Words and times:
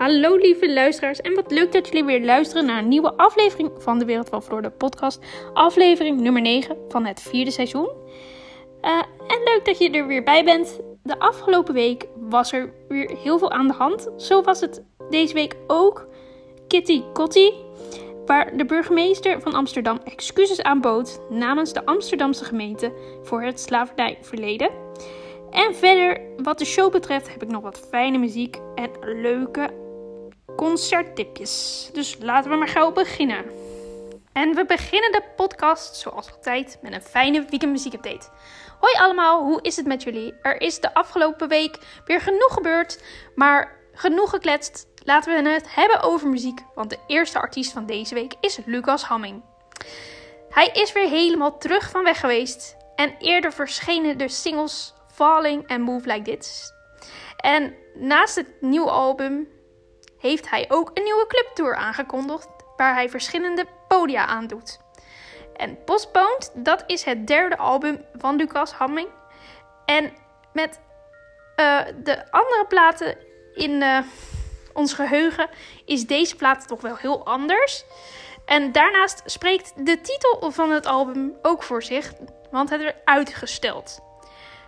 Hallo 0.00 0.36
lieve 0.36 0.72
luisteraars 0.72 1.20
en 1.20 1.34
wat 1.34 1.50
leuk 1.50 1.72
dat 1.72 1.86
jullie 1.88 2.04
weer 2.04 2.24
luisteren 2.24 2.66
naar 2.66 2.78
een 2.78 2.88
nieuwe 2.88 3.16
aflevering 3.16 3.70
van 3.78 3.98
de 3.98 4.04
Wereld 4.04 4.28
van 4.28 4.42
Floor, 4.42 4.62
de 4.62 4.70
podcast. 4.70 5.24
Aflevering 5.52 6.20
nummer 6.20 6.42
9 6.42 6.76
van 6.88 7.06
het 7.06 7.22
vierde 7.22 7.50
seizoen. 7.50 7.90
Uh, 8.82 8.90
en 9.26 9.42
leuk 9.44 9.60
dat 9.64 9.78
je 9.78 9.90
er 9.90 10.06
weer 10.06 10.22
bij 10.22 10.44
bent. 10.44 10.80
De 11.02 11.18
afgelopen 11.18 11.74
week 11.74 12.06
was 12.16 12.52
er 12.52 12.72
weer 12.88 13.16
heel 13.22 13.38
veel 13.38 13.50
aan 13.50 13.66
de 13.66 13.72
hand. 13.72 14.08
Zo 14.16 14.42
was 14.42 14.60
het 14.60 14.82
deze 15.10 15.34
week 15.34 15.56
ook 15.66 16.06
Kitty 16.68 17.02
Kotti, 17.12 17.54
waar 18.26 18.56
de 18.56 18.64
burgemeester 18.64 19.40
van 19.40 19.54
Amsterdam 19.54 20.00
excuses 20.04 20.62
aanbood 20.62 21.20
namens 21.30 21.72
de 21.72 21.84
Amsterdamse 21.84 22.44
gemeente 22.44 22.92
voor 23.22 23.42
het 23.42 23.60
slavernijverleden. 23.60 24.70
En 25.50 25.74
verder, 25.74 26.20
wat 26.36 26.58
de 26.58 26.64
show 26.64 26.92
betreft, 26.92 27.32
heb 27.32 27.42
ik 27.42 27.48
nog 27.48 27.62
wat 27.62 27.86
fijne 27.90 28.18
muziek 28.18 28.56
en 28.74 28.90
leuke 29.00 29.79
concerttipjes. 30.60 31.88
Dus 31.92 32.16
laten 32.20 32.50
we 32.50 32.56
maar 32.56 32.68
gauw 32.68 32.92
beginnen. 32.92 33.44
En 34.32 34.54
we 34.54 34.64
beginnen 34.66 35.12
de 35.12 35.22
podcast, 35.36 35.96
zoals 35.96 36.32
altijd, 36.32 36.78
met 36.82 36.92
een 36.92 37.02
fijne 37.02 37.44
weekendmuziekupdate. 37.50 38.28
Hoi 38.80 38.94
allemaal, 38.94 39.42
hoe 39.42 39.62
is 39.62 39.76
het 39.76 39.86
met 39.86 40.02
jullie? 40.02 40.34
Er 40.42 40.60
is 40.60 40.80
de 40.80 40.94
afgelopen 40.94 41.48
week 41.48 41.78
weer 42.04 42.20
genoeg 42.20 42.52
gebeurd, 42.52 43.02
maar 43.34 43.78
genoeg 43.92 44.30
gekletst. 44.30 44.86
Laten 45.04 45.42
we 45.42 45.48
het 45.48 45.74
hebben 45.74 46.02
over 46.02 46.28
muziek, 46.28 46.60
want 46.74 46.90
de 46.90 46.98
eerste 47.06 47.40
artiest 47.40 47.72
van 47.72 47.86
deze 47.86 48.14
week 48.14 48.34
is 48.40 48.58
Lucas 48.64 49.02
Hamming. 49.02 49.42
Hij 50.50 50.66
is 50.72 50.92
weer 50.92 51.08
helemaal 51.08 51.58
terug 51.58 51.90
van 51.90 52.04
weg 52.04 52.20
geweest 52.20 52.76
en 52.96 53.14
eerder 53.18 53.52
verschenen 53.52 54.18
de 54.18 54.28
singles 54.28 54.94
Falling 55.12 55.66
en 55.66 55.80
Move 55.80 56.12
Like 56.12 56.38
This. 56.38 56.72
En 57.36 57.74
naast 57.94 58.34
het 58.36 58.46
nieuwe 58.60 58.90
album 58.90 59.48
heeft 60.20 60.50
hij 60.50 60.64
ook 60.68 60.90
een 60.94 61.04
nieuwe 61.04 61.26
clubtour 61.26 61.74
aangekondigd 61.74 62.48
waar 62.76 62.94
hij 62.94 63.08
verschillende 63.08 63.66
podia 63.88 64.26
aandoet. 64.26 64.78
En 65.56 65.84
Postponed, 65.84 66.50
dat 66.54 66.84
is 66.86 67.04
het 67.04 67.26
derde 67.26 67.56
album 67.56 68.04
van 68.12 68.36
Lucas 68.36 68.72
Hamming. 68.72 69.08
En 69.84 70.12
met 70.52 70.80
uh, 71.56 71.80
de 72.02 72.30
andere 72.30 72.64
platen 72.68 73.16
in 73.54 73.70
uh, 73.70 73.98
ons 74.72 74.92
geheugen 74.94 75.48
is 75.84 76.06
deze 76.06 76.36
plaat 76.36 76.68
toch 76.68 76.80
wel 76.80 76.96
heel 76.96 77.26
anders. 77.26 77.84
En 78.44 78.72
daarnaast 78.72 79.22
spreekt 79.24 79.86
de 79.86 80.00
titel 80.00 80.50
van 80.52 80.70
het 80.70 80.86
album 80.86 81.36
ook 81.42 81.62
voor 81.62 81.82
zich, 81.82 82.12
want 82.50 82.70
het 82.70 82.82
werd 82.82 82.96
uitgesteld. 83.04 83.98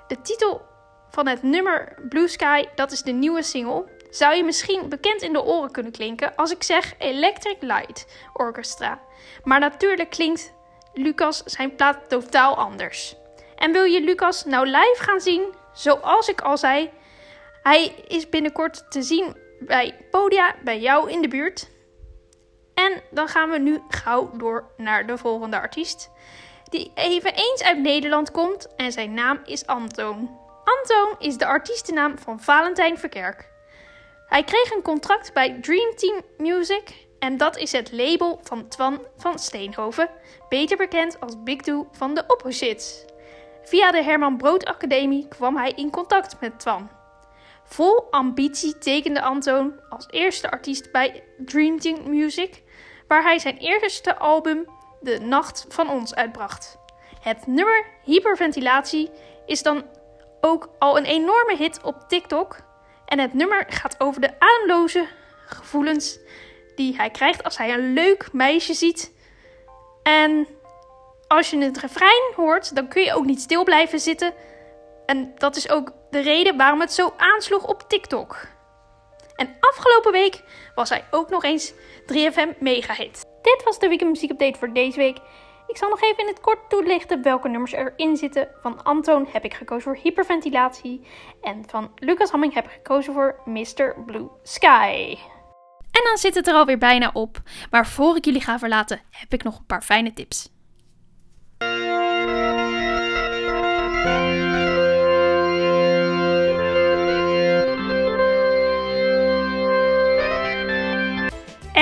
De 0.06 0.20
titel 0.20 0.62
van 1.10 1.26
het 1.26 1.42
nummer 1.42 1.98
Blue 2.08 2.28
Sky, 2.28 2.64
dat 2.74 2.92
is 2.92 3.02
de 3.02 3.12
nieuwe 3.12 3.42
single 3.42 3.84
zou 4.12 4.34
je 4.34 4.44
misschien 4.44 4.88
bekend 4.88 5.22
in 5.22 5.32
de 5.32 5.42
oren 5.42 5.70
kunnen 5.70 5.92
klinken 5.92 6.36
als 6.36 6.50
ik 6.50 6.62
zeg 6.62 6.94
Electric 6.98 7.56
Light 7.60 8.06
Orchestra. 8.32 9.00
Maar 9.44 9.60
natuurlijk 9.60 10.10
klinkt 10.10 10.52
Lucas 10.92 11.42
zijn 11.44 11.74
plaat 11.74 12.08
totaal 12.08 12.56
anders. 12.56 13.16
En 13.56 13.72
wil 13.72 13.84
je 13.84 14.00
Lucas 14.00 14.44
nou 14.44 14.66
live 14.66 14.96
gaan 14.98 15.20
zien? 15.20 15.54
Zoals 15.72 16.28
ik 16.28 16.40
al 16.40 16.58
zei, 16.58 16.90
hij 17.62 17.94
is 18.08 18.28
binnenkort 18.28 18.90
te 18.90 19.02
zien 19.02 19.36
bij 19.60 19.94
Podia 20.10 20.54
bij 20.64 20.80
jou 20.80 21.10
in 21.10 21.22
de 21.22 21.28
buurt. 21.28 21.70
En 22.74 23.02
dan 23.10 23.28
gaan 23.28 23.50
we 23.50 23.58
nu 23.58 23.82
gauw 23.88 24.30
door 24.36 24.70
naar 24.76 25.06
de 25.06 25.18
volgende 25.18 25.60
artiest. 25.60 26.10
Die 26.70 26.92
eveneens 26.94 27.62
uit 27.62 27.78
Nederland 27.78 28.30
komt 28.30 28.74
en 28.76 28.92
zijn 28.92 29.14
naam 29.14 29.40
is 29.44 29.66
Antoon. 29.66 30.40
Antoon 30.64 31.14
is 31.18 31.36
de 31.36 31.46
artiestennaam 31.46 32.18
van 32.18 32.40
Valentijn 32.40 32.98
Verkerk. 32.98 33.51
Hij 34.32 34.44
kreeg 34.44 34.70
een 34.70 34.82
contract 34.82 35.32
bij 35.32 35.58
Dream 35.60 35.94
Team 35.94 36.20
Music 36.38 37.06
en 37.18 37.36
dat 37.36 37.56
is 37.56 37.72
het 37.72 37.92
label 37.92 38.40
van 38.42 38.68
Twan 38.68 39.00
van 39.16 39.38
Steenhoven, 39.38 40.08
beter 40.48 40.76
bekend 40.76 41.20
als 41.20 41.42
Big 41.42 41.56
Do 41.56 41.88
van 41.92 42.14
de 42.14 42.24
Opposites. 42.26 43.04
Via 43.62 43.90
de 43.90 44.02
Herman 44.02 44.36
Brood 44.36 44.64
Academie 44.64 45.28
kwam 45.28 45.56
hij 45.56 45.72
in 45.76 45.90
contact 45.90 46.40
met 46.40 46.60
Twan. 46.60 46.90
Vol 47.64 48.06
ambitie 48.10 48.78
tekende 48.78 49.22
Antoon 49.22 49.80
als 49.88 50.06
eerste 50.10 50.50
artiest 50.50 50.92
bij 50.92 51.24
Dream 51.38 51.78
Team 51.78 52.10
Music, 52.10 52.62
waar 53.08 53.22
hij 53.22 53.38
zijn 53.38 53.56
eerste 53.56 54.18
album 54.18 54.66
De 55.00 55.18
Nacht 55.18 55.66
van 55.68 55.90
Ons 55.90 56.14
uitbracht. 56.14 56.78
Het 57.20 57.46
nummer 57.46 57.86
Hyperventilatie 58.04 59.10
is 59.46 59.62
dan 59.62 59.84
ook 60.40 60.68
al 60.78 60.96
een 60.98 61.04
enorme 61.04 61.56
hit 61.56 61.82
op 61.82 62.08
TikTok 62.08 62.70
en 63.12 63.18
het 63.18 63.34
nummer 63.34 63.64
gaat 63.68 64.00
over 64.00 64.20
de 64.20 64.30
ademloze 64.38 65.06
gevoelens 65.46 66.18
die 66.74 66.96
hij 66.96 67.10
krijgt 67.10 67.44
als 67.44 67.58
hij 67.58 67.72
een 67.72 67.92
leuk 67.92 68.28
meisje 68.32 68.74
ziet. 68.74 69.12
En 70.02 70.46
als 71.28 71.50
je 71.50 71.58
het 71.58 71.78
refrein 71.78 72.32
hoort, 72.36 72.74
dan 72.74 72.88
kun 72.88 73.02
je 73.02 73.14
ook 73.14 73.24
niet 73.24 73.40
stil 73.40 73.64
blijven 73.64 74.00
zitten. 74.00 74.34
En 75.06 75.32
dat 75.36 75.56
is 75.56 75.70
ook 75.70 75.92
de 76.10 76.20
reden 76.20 76.56
waarom 76.56 76.80
het 76.80 76.92
zo 76.92 77.12
aansloeg 77.16 77.64
op 77.64 77.84
TikTok. 77.88 78.46
En 79.36 79.56
afgelopen 79.60 80.12
week 80.12 80.42
was 80.74 80.88
hij 80.88 81.04
ook 81.10 81.30
nog 81.30 81.44
eens 81.44 81.72
3FM 82.12 82.58
mega 82.58 82.94
hit. 82.94 83.24
Dit 83.42 83.62
was 83.64 83.78
de 83.78 83.88
weekend 83.88 84.10
muziek 84.10 84.30
update 84.30 84.58
voor 84.58 84.72
deze 84.72 84.98
week. 84.98 85.18
Ik 85.72 85.78
zal 85.78 85.88
nog 85.88 86.02
even 86.02 86.18
in 86.18 86.26
het 86.26 86.40
kort 86.40 86.58
toelichten 86.68 87.22
welke 87.22 87.48
nummers 87.48 87.72
erin 87.72 88.16
zitten. 88.16 88.48
Van 88.60 88.84
Antoon 88.84 89.26
heb 89.32 89.44
ik 89.44 89.54
gekozen 89.54 89.82
voor 89.82 90.02
hyperventilatie. 90.02 91.06
En 91.40 91.64
van 91.66 91.90
Lucas 91.96 92.30
Hamming 92.30 92.54
heb 92.54 92.64
ik 92.64 92.70
gekozen 92.70 93.12
voor 93.12 93.40
Mr. 93.44 94.02
Blue 94.06 94.28
Sky. 94.42 95.16
En 95.90 96.04
dan 96.04 96.16
zit 96.16 96.34
het 96.34 96.46
er 96.46 96.54
alweer 96.54 96.78
bijna 96.78 97.10
op. 97.12 97.40
Maar 97.70 97.86
voor 97.86 98.16
ik 98.16 98.24
jullie 98.24 98.40
ga 98.40 98.58
verlaten, 98.58 99.00
heb 99.10 99.32
ik 99.32 99.42
nog 99.42 99.58
een 99.58 99.66
paar 99.66 99.82
fijne 99.82 100.12
tips. 100.12 100.50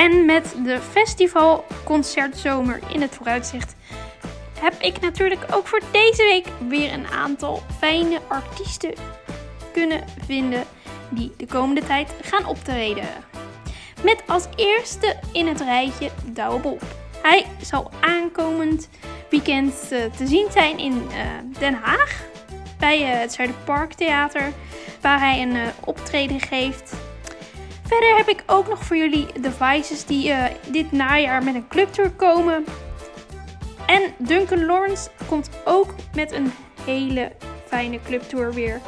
En 0.01 0.25
met 0.25 0.55
de 0.63 0.79
festivalconcertzomer 0.79 2.79
in 2.93 3.01
het 3.01 3.15
vooruitzicht 3.15 3.75
heb 4.59 4.73
ik 4.79 4.99
natuurlijk 4.99 5.41
ook 5.51 5.67
voor 5.67 5.81
deze 5.91 6.23
week 6.23 6.47
weer 6.67 6.93
een 6.93 7.07
aantal 7.07 7.61
fijne 7.79 8.19
artiesten 8.27 8.93
kunnen 9.73 10.03
vinden 10.25 10.63
die 11.09 11.33
de 11.37 11.45
komende 11.45 11.83
tijd 11.83 12.13
gaan 12.21 12.45
optreden. 12.45 13.07
Met 14.03 14.23
als 14.27 14.47
eerste 14.55 15.15
in 15.33 15.47
het 15.47 15.61
rijtje 15.61 16.09
Douwe 16.25 16.59
Bob. 16.59 16.81
Hij 17.21 17.45
zal 17.61 17.91
aankomend 17.99 18.89
weekend 19.29 19.73
uh, 19.91 19.99
te 20.17 20.27
zien 20.27 20.47
zijn 20.51 20.77
in 20.77 20.93
uh, 20.93 21.01
Den 21.59 21.73
Haag 21.73 22.23
bij 22.79 23.01
uh, 23.01 23.19
het 23.19 23.33
Zuiderpark 23.33 23.93
Theater, 23.93 24.51
waar 25.01 25.19
hij 25.19 25.41
een 25.41 25.57
optreden 25.85 26.39
geeft. 26.39 27.00
Verder 27.91 28.17
heb 28.17 28.27
ik 28.27 28.43
ook 28.45 28.67
nog 28.67 28.83
voor 28.83 28.97
jullie 28.97 29.25
devices 29.41 30.05
die 30.05 30.33
dit 30.67 30.91
najaar 30.91 31.43
met 31.43 31.55
een 31.55 31.67
clubtour 31.67 32.11
komen. 32.11 32.65
En 33.85 34.01
Duncan 34.17 34.65
Lawrence 34.65 35.09
komt 35.27 35.49
ook 35.65 35.95
met 36.15 36.31
een 36.31 36.53
hele 36.85 37.31
fijne 37.67 37.99
clubtour 38.05 38.53
weer 38.53 38.81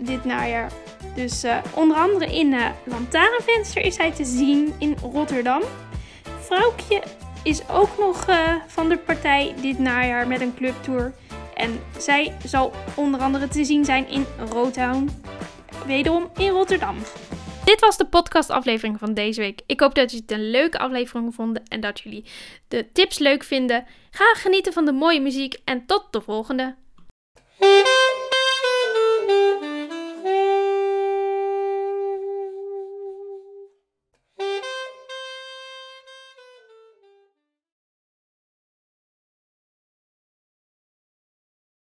dit 0.00 0.24
najaar. 0.24 0.72
Dus 1.14 1.44
uh, 1.44 1.56
onder 1.74 1.96
andere 1.96 2.34
in 2.34 2.52
uh, 2.52 2.66
Lantaarnvenster 2.84 3.84
is 3.84 3.96
hij 3.96 4.10
te 4.12 4.24
zien 4.24 4.74
in 4.78 4.96
Rotterdam. 5.12 5.62
Vrouwtje 6.40 7.02
is 7.42 7.68
ook 7.68 7.98
nog 7.98 8.26
van 8.66 8.88
de 8.88 8.98
partij 8.98 9.54
dit 9.60 9.78
najaar 9.78 10.26
met 10.26 10.40
een 10.40 10.54
clubtour. 10.54 11.12
En 11.54 11.80
zij 11.98 12.36
zal 12.44 12.72
onder 12.94 13.20
andere 13.20 13.48
te 13.48 13.64
zien 13.64 13.84
zijn 13.84 14.08
in 14.08 14.26
Rotown. 14.50 15.10
Wederom 15.86 16.30
in 16.36 16.50
Rotterdam. 16.50 16.96
Dit 17.64 17.80
was 17.80 17.96
de 17.96 18.06
podcastaflevering 18.06 18.98
van 18.98 19.14
deze 19.14 19.40
week. 19.40 19.60
Ik 19.66 19.80
hoop 19.80 19.94
dat 19.94 20.10
jullie 20.10 20.26
het 20.26 20.38
een 20.38 20.50
leuke 20.50 20.78
aflevering 20.78 21.34
vonden 21.34 21.62
en 21.68 21.80
dat 21.80 22.00
jullie 22.00 22.24
de 22.68 22.92
tips 22.92 23.18
leuk 23.18 23.42
vinden. 23.42 23.86
Ga 24.10 24.34
genieten 24.34 24.72
van 24.72 24.84
de 24.84 24.92
mooie 24.92 25.20
muziek 25.20 25.60
en 25.64 25.86
tot 25.86 26.06
de 26.10 26.20
volgende. 26.20 26.74